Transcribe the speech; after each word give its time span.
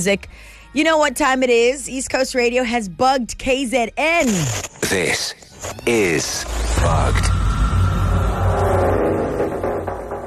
music. 0.00 0.30
You 0.72 0.82
know 0.82 0.96
what 0.96 1.14
time 1.14 1.42
it 1.42 1.50
is? 1.50 1.86
East 1.90 2.08
Coast 2.08 2.34
Radio 2.34 2.62
has 2.62 2.88
bugged 2.88 3.38
KZN. 3.38 4.88
This 4.88 5.34
is 5.86 6.42
Bugged. 6.80 7.26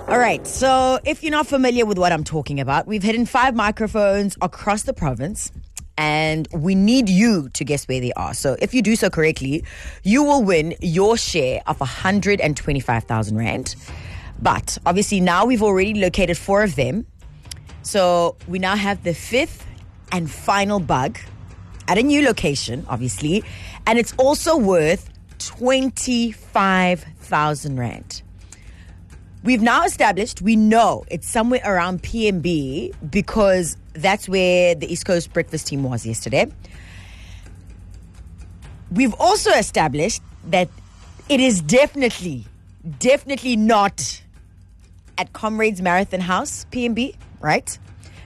All 0.08 0.20
right, 0.20 0.46
so 0.46 1.00
if 1.06 1.24
you're 1.24 1.32
not 1.32 1.48
familiar 1.48 1.88
with 1.88 1.98
what 1.98 2.12
I'm 2.12 2.24
talking 2.24 2.60
about, 2.60 2.86
we've 2.86 3.02
hidden 3.02 3.26
five 3.26 3.56
microphones 3.56 4.38
across 4.44 4.84
the 4.84 4.94
province. 4.94 5.52
And 5.98 6.48
we 6.54 6.76
need 6.76 7.10
you 7.10 7.50
to 7.50 7.66
guess 7.66 7.88
where 7.88 8.00
they 8.00 8.14
are. 8.14 8.36
So 8.36 8.56
if 8.60 8.76
you 8.76 8.84
do 8.84 8.96
so 8.96 9.10
correctly, 9.10 9.64
you 10.04 10.24
will 10.24 10.44
win 10.44 10.76
your 10.82 11.18
share 11.18 11.62
of 11.66 11.80
125,000 11.80 13.38
Rand. 13.38 13.76
But 14.40 14.78
obviously, 14.86 15.20
now 15.20 15.46
we've 15.46 15.64
already 15.64 15.94
located 15.94 16.38
four 16.38 16.64
of 16.64 16.76
them. 16.76 17.08
So 17.84 18.36
we 18.48 18.58
now 18.60 18.76
have 18.76 19.04
the 19.04 19.14
fifth 19.14 19.66
and 20.12 20.32
final 20.32 20.80
bug 20.80 21.20
at 21.88 21.98
a 21.98 22.04
new 22.04 22.26
location, 22.26 22.86
obviously, 22.88 23.44
and 23.86 24.00
it's 24.00 24.14
also 24.18 24.56
worth 24.58 25.10
25,000 25.40 27.78
Rand. 27.78 28.22
We've 29.44 29.62
now 29.62 29.84
established, 29.84 30.42
we 30.42 30.56
know 30.56 31.04
it's 31.12 31.28
somewhere 31.28 31.60
around 31.66 32.02
PMB 32.02 33.12
because 33.12 33.76
that's 33.92 34.30
where 34.30 34.74
the 34.74 34.90
East 34.92 35.06
Coast 35.06 35.32
breakfast 35.34 35.68
team 35.68 35.84
was 35.84 36.06
yesterday. 36.06 36.50
We've 38.92 39.14
also 39.16 39.52
established 39.52 40.22
that 40.46 40.70
it 41.28 41.42
is 41.42 41.60
definitely, 41.62 42.46
definitely 43.00 43.58
not 43.58 44.22
at 45.18 45.34
Comrades 45.34 45.82
Marathon 45.82 46.22
House, 46.22 46.66
PMB, 46.72 47.16
right? 47.44 47.78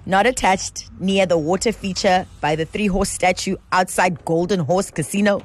Not 0.06 0.26
attached 0.26 0.90
near 1.00 1.26
the 1.26 1.38
water 1.38 1.74
feature 1.74 2.26
by 2.40 2.56
the 2.56 2.64
three 2.64 2.88
horse 2.88 3.10
statue 3.10 3.58
outside 3.74 4.24
Golden 4.24 4.62
Horse 4.62 4.90
Casino. 4.90 5.42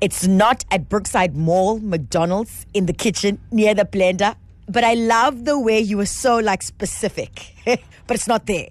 It's 0.00 0.26
not 0.26 0.64
at 0.70 0.88
Brookside 0.88 1.36
Mall, 1.36 1.78
McDonald's, 1.80 2.64
in 2.72 2.86
the 2.86 2.92
kitchen 2.92 3.38
near 3.50 3.74
the 3.74 3.84
blender. 3.84 4.34
But 4.66 4.82
I 4.84 4.94
love 4.94 5.44
the 5.44 5.58
way 5.58 5.80
you 5.80 5.98
were 5.98 6.06
so 6.06 6.38
like 6.38 6.62
specific, 6.62 7.54
but 7.64 8.16
it's 8.16 8.26
not 8.26 8.46
there. 8.46 8.68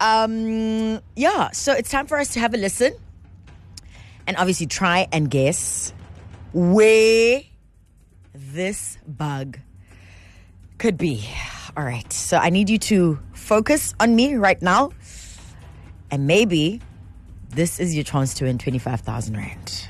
Um, 0.00 1.00
yeah, 1.14 1.50
so 1.52 1.72
it's 1.72 1.90
time 1.90 2.06
for 2.06 2.18
us 2.18 2.30
to 2.30 2.40
have 2.40 2.54
a 2.54 2.56
listen 2.56 2.94
and 4.26 4.36
obviously 4.36 4.66
try 4.66 5.06
and 5.12 5.30
guess 5.30 5.92
where 6.52 7.42
this 8.34 8.98
bug 9.06 9.58
could 10.78 10.96
be. 10.96 11.28
All 11.76 11.84
right, 11.84 12.12
so 12.12 12.36
I 12.36 12.50
need 12.50 12.68
you 12.68 12.78
to 12.78 13.18
focus 13.32 13.94
on 14.00 14.16
me 14.16 14.34
right 14.34 14.60
now, 14.60 14.90
and 16.10 16.26
maybe 16.26 16.80
this 17.50 17.78
is 17.78 17.94
your 17.94 18.02
chance 18.02 18.34
to 18.34 18.44
win 18.44 18.58
25,000 18.58 19.36
Rand. 19.36 19.88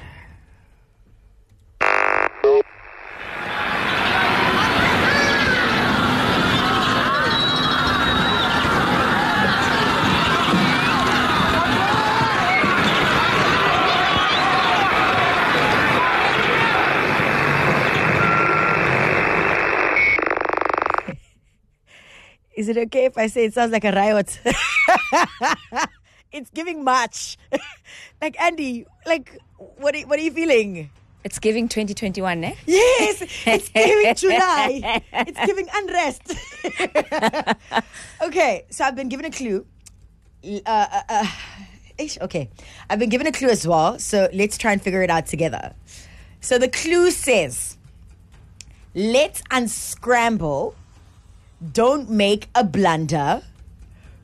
Is 22.54 22.68
it 22.68 22.76
okay 22.76 23.04
if 23.04 23.16
I 23.16 23.28
say 23.28 23.44
it 23.44 23.54
sounds 23.54 23.72
like 23.72 23.84
a 23.84 23.92
riot? 23.92 24.40
it's 26.32 26.50
giving 26.50 26.84
much. 26.84 27.38
like 28.20 28.40
Andy, 28.40 28.86
like 29.06 29.38
what 29.56 29.94
are, 29.94 30.00
what 30.00 30.18
are 30.18 30.22
you 30.22 30.32
feeling? 30.32 30.90
It's 31.22 31.38
giving 31.38 31.68
2021, 31.68 32.44
eh? 32.44 32.54
Yes, 32.66 33.22
it's 33.46 33.68
giving 33.74 34.14
July. 34.14 35.02
It's 35.12 35.46
giving 35.46 35.68
unrest. 35.74 36.34
okay, 38.22 38.64
so 38.70 38.84
I've 38.84 38.96
been 38.96 39.10
given 39.10 39.26
a 39.26 39.30
clue. 39.30 39.66
Uh, 40.42 40.60
uh, 40.66 41.02
uh, 41.10 41.26
okay, 42.22 42.48
I've 42.88 42.98
been 42.98 43.10
given 43.10 43.26
a 43.26 43.32
clue 43.32 43.50
as 43.50 43.66
well. 43.66 43.98
So 43.98 44.30
let's 44.32 44.56
try 44.56 44.72
and 44.72 44.80
figure 44.80 45.02
it 45.02 45.10
out 45.10 45.26
together. 45.26 45.74
So 46.40 46.56
the 46.56 46.68
clue 46.68 47.10
says, 47.10 47.76
"Let's 48.94 49.42
unscramble. 49.50 50.74
Don't 51.60 52.08
make 52.08 52.48
a 52.54 52.64
blunder. 52.64 53.42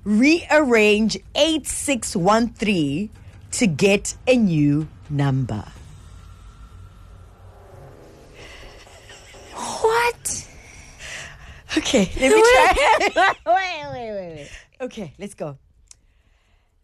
Rearrange 0.04 1.18
eight 1.34 1.66
six 1.66 2.16
one 2.16 2.48
three 2.48 3.10
to 3.52 3.66
get 3.66 4.16
a 4.26 4.36
new 4.36 4.88
number." 5.10 5.64
What? 9.54 10.48
Okay, 11.76 12.10
let 12.20 12.32
me 12.32 12.42
try. 12.42 13.34
wait, 13.46 13.92
wait, 13.92 14.12
wait, 14.12 14.34
wait. 14.36 14.50
Okay, 14.80 15.12
let's 15.18 15.34
go. 15.34 15.58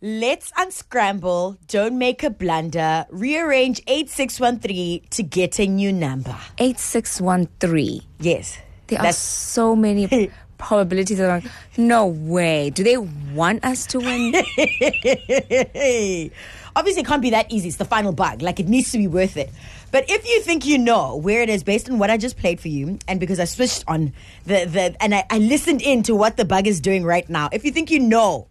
Let's 0.05 0.53
unscramble, 0.57 1.59
don't 1.69 1.97
make 1.97 2.25
a 2.25 2.31
blunder, 2.31 3.07
rearrange 3.11 3.81
8613 3.87 5.03
to 5.11 5.23
get 5.23 5.61
a 5.61 5.67
new 5.67 5.93
number. 5.93 6.37
8613. 6.59 8.03
Yes. 8.19 8.59
There 9.01 9.11
are 9.11 9.13
so 9.13 9.75
many 9.77 10.31
probabilities 10.59 11.21
around. 11.21 11.51
No 11.77 12.07
way. 12.07 12.71
Do 12.71 12.85
they 12.85 12.97
want 12.97 13.65
us 13.65 13.87
to 13.87 13.99
win? 13.99 14.35
Obviously, 16.75 17.03
it 17.03 17.07
can't 17.07 17.21
be 17.21 17.31
that 17.31 17.51
easy. 17.51 17.69
It's 17.69 17.77
the 17.77 17.85
final 17.85 18.13
bug. 18.13 18.41
Like, 18.41 18.59
it 18.59 18.69
needs 18.69 18.93
to 18.93 18.99
be 18.99 19.07
worth 19.07 19.37
it. 19.37 19.51
But 19.91 20.09
if 20.09 20.27
you 20.27 20.41
think 20.41 20.65
you 20.65 20.79
know 20.79 21.17
where 21.17 21.43
it 21.43 21.51
is 21.51 21.63
based 21.63 21.91
on 21.91 21.99
what 21.99 22.09
I 22.09 22.17
just 22.17 22.39
played 22.39 22.61
for 22.61 22.69
you, 22.69 22.99
and 23.07 23.21
because 23.21 23.39
I 23.39 23.45
switched 23.45 23.85
on 23.87 24.15
the, 24.47 24.65
the 24.65 24.97
and 25.01 25.15
I, 25.15 25.27
I 25.29 25.37
listened 25.39 25.83
in 25.83 26.03
to 26.05 26.15
what 26.17 26.39
the 26.39 26.47
bug 26.47 26.67
is 26.67 26.81
doing 26.81 27.05
right 27.05 27.29
now, 27.29 27.51
if 27.53 27.63
you 27.63 27.73
think 27.73 27.91
you 27.91 28.01
know, 28.01 28.49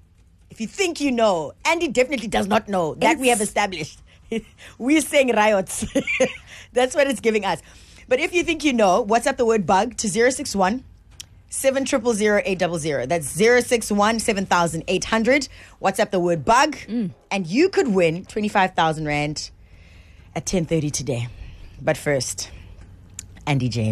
if 0.51 0.61
you 0.61 0.67
think 0.67 1.01
you 1.01 1.11
know, 1.11 1.53
Andy 1.65 1.87
definitely 1.87 2.27
does 2.27 2.45
not 2.45 2.69
know. 2.69 2.93
That 2.93 3.17
we 3.17 3.29
have 3.29 3.41
established. 3.41 3.99
We're 4.77 5.01
saying 5.01 5.29
riots. 5.29 5.83
That's 6.73 6.95
what 6.95 7.07
it's 7.07 7.19
giving 7.19 7.43
us. 7.43 7.59
But 8.11 8.19
if 8.19 8.33
you 8.33 8.43
think 8.43 8.65
you 8.65 8.73
know, 8.73 9.05
WhatsApp 9.05 9.37
the 9.37 9.45
word 9.45 9.65
bug 9.65 9.95
to 9.95 10.09
061 10.09 10.83
Seven 11.47 11.85
triple 11.85 12.13
zero 12.13 12.41
eight 12.43 12.59
double 12.59 12.77
zero. 12.77 13.05
That's 13.05 13.25
zero 13.25 13.61
six 13.61 13.89
one 13.89 14.19
seven 14.19 14.45
thousand 14.45 14.83
eight 14.89 15.05
hundred. 15.05 15.47
WhatsApp 15.81 16.11
the 16.11 16.19
word 16.19 16.43
bug, 16.43 16.75
mm. 16.87 17.11
and 17.29 17.47
you 17.47 17.69
could 17.69 17.87
win 17.89 18.25
twenty 18.25 18.49
five 18.49 18.73
thousand 18.73 19.05
rand 19.05 19.49
at 20.35 20.45
ten 20.45 20.65
thirty 20.65 20.89
today. 20.89 21.27
But 21.81 21.97
first, 21.97 22.51
Andy 23.47 23.67
James. 23.69 23.89